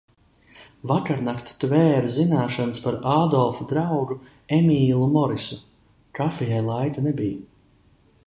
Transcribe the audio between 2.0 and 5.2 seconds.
zināšanas par Ādolfa draugu Emīlu